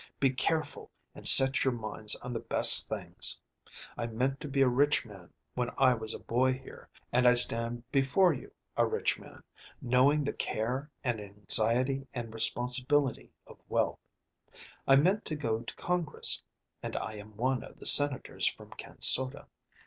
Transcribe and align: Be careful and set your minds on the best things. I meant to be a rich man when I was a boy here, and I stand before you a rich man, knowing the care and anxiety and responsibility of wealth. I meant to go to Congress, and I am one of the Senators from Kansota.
Be 0.19 0.31
careful 0.31 0.89
and 1.13 1.27
set 1.27 1.63
your 1.63 1.73
minds 1.73 2.15
on 2.23 2.33
the 2.33 2.39
best 2.39 2.89
things. 2.89 3.39
I 3.95 4.07
meant 4.07 4.39
to 4.39 4.47
be 4.47 4.61
a 4.61 4.67
rich 4.67 5.05
man 5.05 5.31
when 5.53 5.69
I 5.77 5.93
was 5.93 6.15
a 6.15 6.19
boy 6.19 6.53
here, 6.53 6.89
and 7.11 7.27
I 7.27 7.35
stand 7.35 7.83
before 7.91 8.33
you 8.33 8.51
a 8.75 8.87
rich 8.87 9.19
man, 9.19 9.43
knowing 9.79 10.23
the 10.23 10.33
care 10.33 10.89
and 11.03 11.21
anxiety 11.21 12.07
and 12.15 12.33
responsibility 12.33 13.31
of 13.45 13.59
wealth. 13.69 13.99
I 14.87 14.95
meant 14.95 15.23
to 15.25 15.35
go 15.35 15.59
to 15.61 15.75
Congress, 15.75 16.41
and 16.81 16.95
I 16.95 17.17
am 17.17 17.37
one 17.37 17.63
of 17.63 17.77
the 17.77 17.85
Senators 17.85 18.47
from 18.47 18.71
Kansota. 18.71 19.45